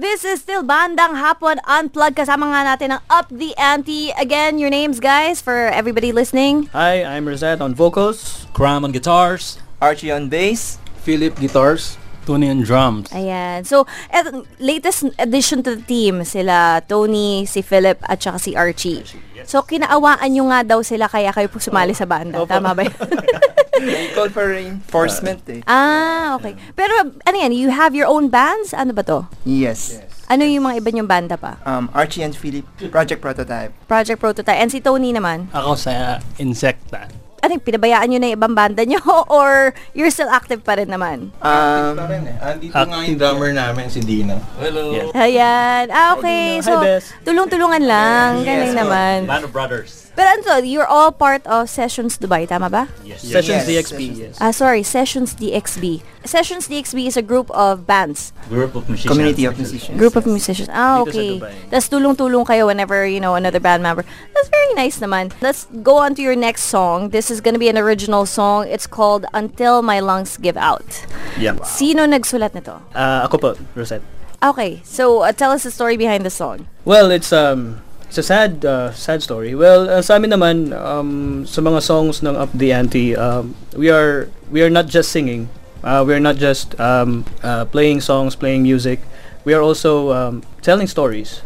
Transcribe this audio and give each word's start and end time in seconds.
This 0.00 0.24
is 0.24 0.40
still 0.40 0.64
Bandang 0.64 1.12
Hapon 1.12 1.60
Unplugged. 1.68 2.16
Kasama 2.16 2.48
nga 2.48 2.72
natin 2.72 2.96
ang 2.96 3.04
Up 3.12 3.28
the 3.28 3.52
Ante. 3.60 4.08
Again, 4.16 4.56
your 4.56 4.72
names, 4.72 4.96
guys, 4.96 5.44
for 5.44 5.68
everybody 5.68 6.08
listening. 6.08 6.72
Hi, 6.72 7.04
I'm 7.04 7.28
Rosette 7.28 7.60
on 7.60 7.76
vocals. 7.76 8.48
Cram 8.56 8.88
on 8.88 8.96
guitars. 8.96 9.60
Archie 9.76 10.08
on 10.08 10.32
bass. 10.32 10.80
Philip 11.04 11.36
guitars. 11.36 12.00
Tony 12.24 12.48
on 12.48 12.64
drums. 12.64 13.12
Ayan. 13.12 13.60
So, 13.68 13.84
et- 14.08 14.32
latest 14.56 15.04
addition 15.20 15.60
to 15.68 15.76
the 15.76 15.84
team, 15.84 16.24
sila 16.24 16.80
Tony, 16.88 17.44
si 17.44 17.60
Philip, 17.60 18.00
at 18.08 18.24
saka 18.24 18.40
si 18.40 18.56
Archie. 18.56 19.04
So, 19.44 19.60
kinaawaan 19.60 20.32
nyo 20.32 20.48
nga 20.48 20.64
daw 20.64 20.80
sila 20.80 21.12
kaya 21.12 21.28
kayo 21.28 21.52
po 21.52 21.60
sumali 21.60 21.92
sa 21.92 22.08
banda. 22.08 22.40
Opo. 22.40 22.48
Tama 22.48 22.72
ba 22.72 22.88
yun? 22.88 22.96
We 23.86 24.12
call 24.12 24.28
for 24.28 24.48
reinforcement 24.52 25.42
eh. 25.48 25.60
ah, 25.64 26.36
okay. 26.36 26.54
Pero, 26.76 27.16
ano 27.24 27.36
yan, 27.36 27.52
you 27.52 27.72
have 27.72 27.96
your 27.96 28.06
own 28.06 28.28
bands? 28.28 28.76
Ano 28.76 28.92
ba 28.92 29.02
to? 29.06 29.26
Yes. 29.48 30.00
Ano 30.30 30.46
yung 30.46 30.62
mga 30.62 30.78
iba 30.78 30.90
nyong 30.94 31.10
banda 31.10 31.34
pa? 31.34 31.58
Um, 31.66 31.90
Archie 31.90 32.22
and 32.22 32.36
Philip, 32.36 32.62
Project 32.94 33.18
Prototype. 33.18 33.74
Project 33.90 34.22
Prototype. 34.22 34.62
And 34.62 34.70
si 34.70 34.78
Tony 34.78 35.10
naman? 35.10 35.50
Ako 35.50 35.74
sa 35.74 36.22
Insecta. 36.38 37.10
Ano, 37.40 37.56
yung 37.56 37.64
pinabayaan 37.64 38.06
nyo 38.06 38.18
na 38.20 38.26
yung 38.28 38.38
ibang 38.38 38.54
banda 38.54 38.82
nyo? 38.84 39.00
Or 39.32 39.72
you're 39.92 40.12
still 40.12 40.28
active 40.28 40.60
pa 40.60 40.76
rin 40.76 40.88
naman? 40.88 41.32
Um, 41.40 41.92
Pa 41.96 42.06
rin 42.06 42.28
eh. 42.28 42.36
Andito 42.36 42.76
nga 42.76 43.00
yung 43.00 43.16
drummer 43.16 43.50
namin, 43.50 43.88
si 43.88 44.00
Dino. 44.00 44.36
Hello. 44.60 44.92
Yes. 44.92 45.08
Ayan. 45.16 45.84
Ah, 45.88 46.14
okay. 46.14 46.60
Hi, 46.60 46.64
So, 46.64 46.80
Bes. 46.80 47.08
tulong-tulungan 47.24 47.82
lang. 47.82 48.40
Yes, 48.40 48.46
Galing 48.46 48.74
naman. 48.76 49.16
Band 49.24 49.44
of 49.48 49.52
Brothers. 49.52 50.00
Pero 50.10 50.26
ano 50.26 50.60
you're 50.60 50.84
all 50.90 51.14
part 51.14 51.40
of 51.46 51.70
Sessions 51.70 52.18
Dubai, 52.18 52.44
tama 52.44 52.68
ba? 52.68 52.90
Yes. 53.06 53.22
Sessions 53.22 53.64
Yes. 53.64 53.88
DXP, 53.88 54.00
yes. 54.18 54.34
Ah, 54.36 54.50
sorry, 54.50 54.82
Sessions 54.82 55.32
DXB. 55.32 56.02
Sessions 56.26 56.68
DXB 56.68 57.06
is 57.06 57.16
a 57.16 57.22
group 57.24 57.48
of 57.56 57.86
bands. 57.86 58.34
Group 58.50 58.74
of 58.76 58.84
musicians. 58.90 59.08
community 59.08 59.44
of 59.48 59.56
musicians. 59.56 59.96
Group 59.96 60.16
of 60.20 60.26
musicians. 60.26 60.68
Ah, 60.68 61.00
Dito 61.00 61.08
sa 61.08 61.08
okay. 61.08 61.30
Dubai. 61.40 61.54
Tapos 61.72 61.86
tulong-tulong 61.88 62.44
kayo 62.44 62.66
whenever, 62.68 63.06
you 63.06 63.22
know, 63.22 63.32
another 63.38 63.62
band 63.62 63.80
member. 63.80 64.04
That's 64.34 64.50
very 64.50 64.74
nice 64.76 65.00
naman. 65.00 65.32
Let's 65.40 65.64
go 65.80 65.96
on 66.02 66.12
to 66.18 66.22
your 66.22 66.36
next 66.36 66.68
song. 66.68 67.14
This 67.14 67.29
is 67.30 67.40
gonna 67.40 67.58
be 67.58 67.68
an 67.68 67.78
original 67.78 68.26
song. 68.26 68.66
It's 68.68 68.86
called 68.86 69.26
Until 69.32 69.82
My 69.82 70.00
Lungs 70.00 70.36
Give 70.36 70.56
Out. 70.56 71.06
Yeah. 71.38 71.56
Sino 71.62 72.04
nagsulat 72.04 72.54
nito? 72.54 72.82
Ah, 72.94 73.24
ako 73.24 73.36
po, 73.38 73.50
Rosette. 73.74 74.02
Okay, 74.42 74.80
so 74.84 75.22
uh, 75.22 75.32
tell 75.32 75.52
us 75.52 75.62
the 75.62 75.70
story 75.70 75.96
behind 75.96 76.24
the 76.24 76.32
song. 76.32 76.66
Well, 76.84 77.10
it's 77.10 77.32
um 77.32 77.84
it's 78.08 78.18
a 78.18 78.24
sad 78.24 78.64
uh, 78.64 78.90
sad 78.92 79.22
story. 79.22 79.54
Well, 79.54 79.88
uh, 79.88 80.02
sa 80.02 80.16
amin 80.16 80.32
naman 80.32 80.72
um 80.72 81.44
sa 81.46 81.60
mga 81.60 81.80
songs 81.84 82.24
ng 82.24 82.34
Up 82.36 82.50
the 82.56 82.72
Ante, 82.72 83.14
um 83.14 83.54
we 83.76 83.92
are 83.92 84.32
we 84.50 84.64
are 84.64 84.72
not 84.72 84.88
just 84.88 85.12
singing. 85.12 85.48
Uh, 85.84 86.04
we 86.04 86.12
are 86.12 86.20
not 86.20 86.36
just 86.36 86.72
um 86.80 87.24
uh, 87.44 87.64
playing 87.68 88.00
songs, 88.00 88.36
playing 88.36 88.64
music. 88.64 89.00
We 89.44 89.54
are 89.54 89.62
also 89.62 90.12
um, 90.12 90.42
telling 90.60 90.86
stories. 90.86 91.40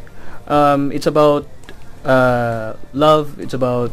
Um, 0.46 0.90
it's 0.90 1.06
about 1.06 1.46
uh, 2.04 2.74
love. 2.92 3.38
It's 3.38 3.54
about 3.54 3.92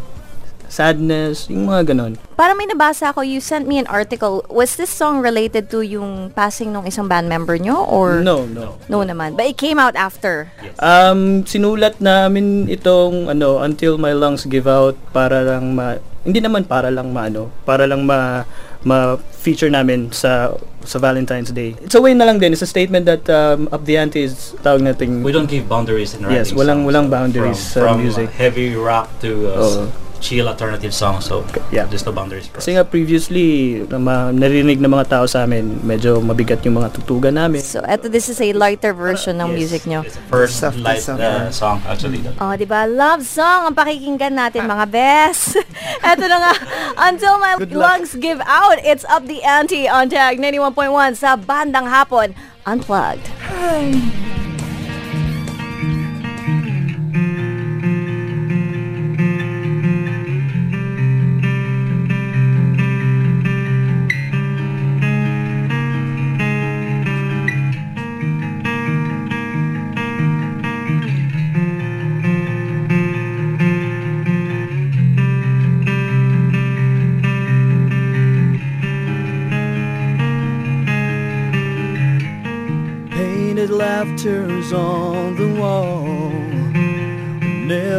sadness, 0.72 1.46
yung 1.46 1.68
mga 1.68 1.92
ganon. 1.92 2.16
Para 2.34 2.56
may 2.56 2.66
nabasa 2.66 3.12
ako, 3.12 3.22
you 3.22 3.38
sent 3.38 3.68
me 3.68 3.76
an 3.76 3.86
article. 3.86 4.42
Was 4.48 4.74
this 4.74 4.90
song 4.90 5.20
related 5.20 5.68
to 5.70 5.84
yung 5.84 6.32
passing 6.32 6.72
ng 6.72 6.88
isang 6.88 7.06
band 7.06 7.28
member 7.28 7.60
nyo? 7.60 7.84
Or 7.84 8.24
No, 8.24 8.48
no. 8.48 8.80
No 8.88 9.04
naman. 9.04 9.36
But 9.36 9.46
it 9.46 9.60
came 9.60 9.76
out 9.76 9.94
after. 9.94 10.48
Um, 10.80 11.44
sinulat 11.44 12.00
namin 12.00 12.66
itong 12.66 13.28
ano 13.28 13.60
until 13.60 14.00
my 14.00 14.16
lungs 14.16 14.48
give 14.48 14.66
out 14.66 14.96
para 15.12 15.44
lang 15.44 15.76
ma 15.76 16.00
hindi 16.22 16.38
naman 16.38 16.64
para 16.64 16.88
lang 16.88 17.12
maano, 17.12 17.50
para 17.62 17.84
lang 17.84 18.06
ma 18.06 18.46
ma-feature 18.82 19.70
namin 19.70 20.10
sa 20.10 20.54
sa 20.82 20.98
Valentine's 20.98 21.50
Day. 21.52 21.78
It's 21.78 21.94
a 21.94 22.02
way 22.02 22.14
na 22.14 22.26
lang 22.26 22.38
din. 22.38 22.50
It's 22.50 22.62
a 22.62 22.70
statement 22.70 23.06
that 23.06 23.26
um, 23.30 23.70
Up 23.70 23.86
the 23.86 23.98
Ante 23.98 24.22
is 24.22 24.58
tawag 24.60 24.82
nating 24.82 25.22
We 25.22 25.30
don't 25.30 25.46
give 25.46 25.66
boundaries 25.66 26.14
in 26.14 26.26
writing 26.26 26.42
Yes, 26.42 26.50
walang- 26.52 26.82
songs. 26.82 26.90
walang 26.90 27.08
boundaries 27.08 27.62
from, 27.62 27.74
sa 27.74 27.80
from 27.84 27.96
music. 28.02 28.28
uh, 28.28 28.38
heavy 28.38 28.74
rock 28.74 29.10
to 29.22 29.30
uh, 29.48 29.62
Oo. 29.62 29.82
Chill 30.22 30.48
alternative 30.48 30.94
songs. 30.94 31.26
So 31.26 31.44
yeah. 31.74 31.90
there's 31.90 32.06
no 32.06 32.14
boundaries 32.14 32.48
for 32.48 32.62
us. 32.62 32.64
Kasi 32.64 32.78
nga 32.78 32.86
previously 32.86 33.82
na 33.90 33.98
ma- 33.98 34.32
narinig 34.32 34.78
ng 34.78 34.88
mga 34.88 35.10
tao 35.10 35.26
sa 35.26 35.44
amin, 35.44 35.82
medyo 35.82 36.22
mabigat 36.22 36.62
yung 36.64 36.78
mga 36.78 36.94
tutugan 36.96 37.36
namin. 37.36 37.60
So, 37.60 37.82
eto, 37.84 38.08
this 38.08 38.30
is 38.30 38.38
a 38.40 38.54
lighter 38.54 38.94
version 38.94 39.42
ng 39.42 39.52
Yes, 39.52 39.58
music 39.58 39.82
nyo. 39.90 40.06
It's 40.06 40.22
first 40.30 40.62
Soft- 40.62 40.80
light 40.80 41.02
soft- 41.02 41.20
uh, 41.20 41.50
song 41.50 41.82
actually. 41.90 42.22
Oh, 42.38 42.54
di 42.54 42.70
ba? 42.70 42.86
Love 42.86 43.26
song 43.26 43.74
ang 43.74 43.76
pakikinggan 43.76 44.38
natin, 44.38 44.70
mga 44.70 44.86
best. 44.88 45.58
Eto 46.08 46.30
na 46.30 46.38
nga, 46.38 46.54
Until 47.10 47.42
My 47.42 47.58
Good 47.58 47.74
luck. 47.74 47.82
Lungs 47.82 48.14
Give 48.22 48.40
Out, 48.46 48.78
it's 48.86 49.04
Up 49.10 49.26
the 49.26 49.42
Ante 49.42 49.90
on 49.90 50.08
Tag 50.08 50.38
91.1 50.38 51.18
sa 51.18 51.34
Bandang 51.34 51.90
Hapon, 51.90 52.38
Unplugged. 52.70 53.26
Painted 53.50 54.31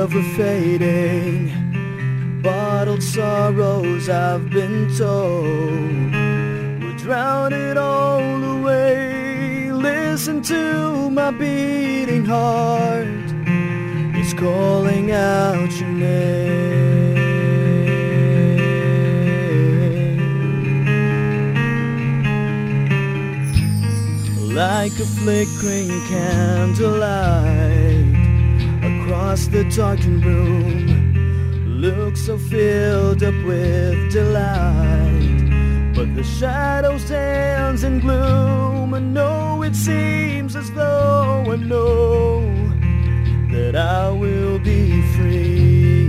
never 0.03 0.23
fading. 0.37 1.53
Bottled 2.43 3.05
sorrows, 3.05 4.09
I've 4.09 4.51
been 4.51 4.93
told, 4.97 6.13
will 6.83 6.99
drown 6.99 7.53
it 7.53 7.77
all 7.77 8.43
away. 8.57 9.71
Listen 9.71 10.43
to 10.43 11.09
my 11.09 11.31
beating 11.31 12.25
heart, 12.25 13.07
it's 14.19 14.35
calling 14.35 15.13
out 15.13 15.71
your 15.79 15.89
name. 15.91 16.83
like 24.53 24.93
a 24.93 25.07
flickering 25.19 25.89
candlelight 26.09 27.52
across 29.33 29.47
the 29.47 29.65
darkened 29.75 30.23
room. 30.25 31.81
Look 31.81 32.19
so 32.19 32.37
filled 32.37 33.23
up 33.23 33.35
with 33.47 34.13
delight, 34.13 35.95
but 35.95 36.15
the 36.15 36.23
shadows 36.23 37.09
dance 37.09 37.83
in 37.83 38.01
gloom. 38.01 38.93
I 38.93 38.99
know 38.99 39.63
it 39.63 39.75
seems 39.75 40.55
as 40.55 40.71
though 40.73 41.45
I 41.51 41.57
know 41.57 42.43
that 43.53 43.75
I 43.75 44.11
will 44.11 44.59
be 44.59 45.01
free, 45.15 46.09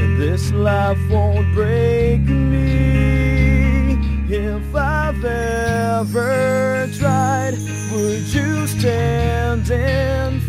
and 0.00 0.20
this 0.20 0.50
life 0.50 0.98
won't 1.08 1.54
break 1.54 2.22
me. 2.22 3.94
If 4.28 4.74
I've 4.74 5.24
ever 5.24 6.88
tried, 6.98 7.54
would 7.92 8.34
you 8.34 8.66
stand 8.66 9.70
and 9.70 10.39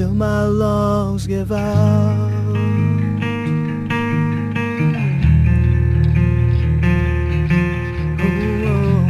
until 0.00 0.14
my 0.14 0.44
lungs 0.44 1.26
give 1.26 1.52
out. 1.52 2.30
Oh, 8.18 8.26
oh, 8.64 8.70
oh. 8.70 9.06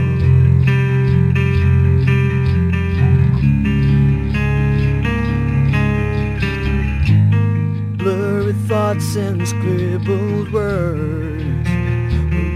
Blurry 7.99 8.55
thoughts 8.67 9.15
and 9.15 9.47
scribbled 9.47 10.53
words 10.53 11.69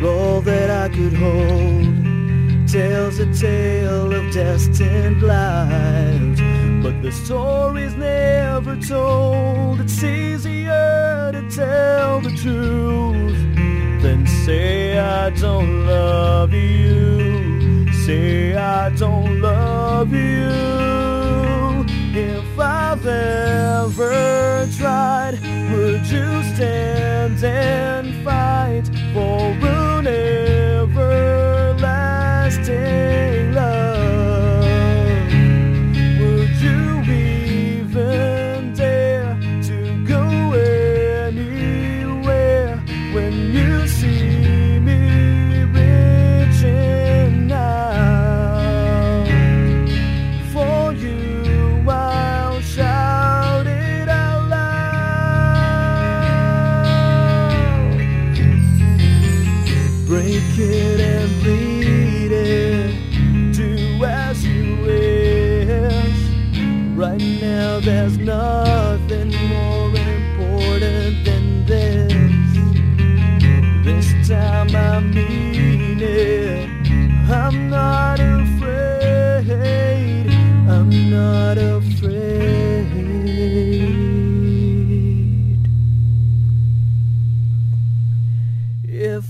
were 0.03 0.09
all 0.11 0.41
that 0.41 0.71
I 0.71 0.89
could 0.89 1.15
hold. 1.15 1.85
Tells 2.67 3.21
a 3.21 3.33
tale 3.33 4.13
of 4.13 4.33
destined 4.35 5.23
lives, 5.23 6.41
never 8.55 8.71
ever 8.71 8.81
told, 8.87 9.81
it's 9.81 10.05
easier 10.05 11.33
to 11.33 11.43
tell 11.51 12.21
the 12.21 12.31
truth 12.31 13.37
than 14.01 14.25
say 14.45 14.97
I 14.97 15.31
don't 15.31 15.87
love 15.87 16.53
you. 16.53 17.93
Say 18.05 18.55
I 18.55 18.91
don't 18.91 19.41
love 19.41 20.13
you. 20.13 20.53
If 22.15 22.59
I've 22.59 23.05
ever 23.05 24.69
tried, 24.79 25.35
would 25.73 26.07
you 26.07 26.29
stand 26.55 27.43
and 27.43 28.25
fight 28.25 28.87
for 29.13 29.44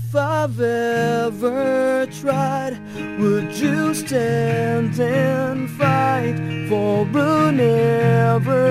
if 0.07 0.15
I've 0.15 0.59
ever 0.59 2.05
tried, 2.21 2.77
would 3.19 3.55
you 3.55 3.93
stand 3.93 4.99
and 4.99 5.69
fight 5.71 6.37
for 6.69 7.05
an 7.17 7.59
everlasting 7.59 8.67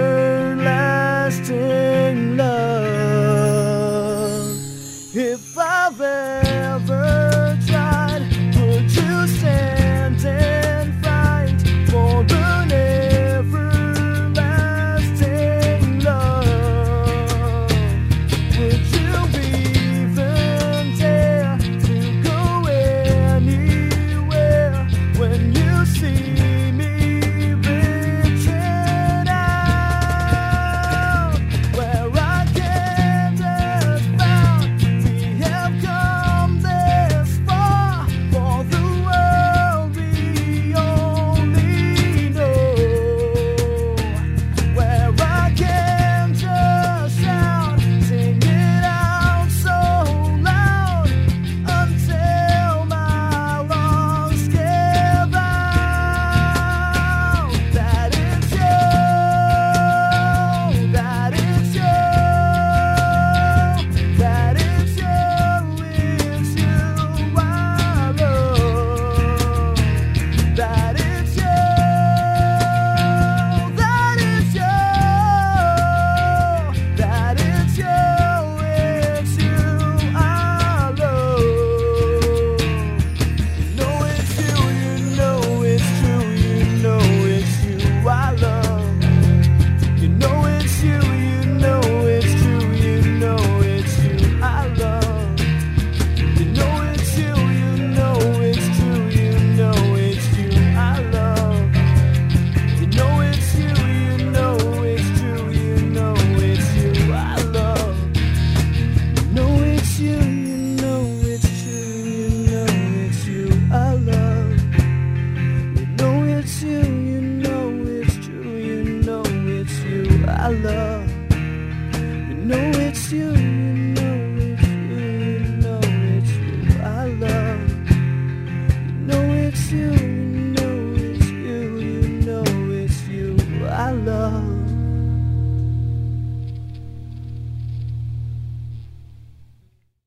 love? 2.36 2.94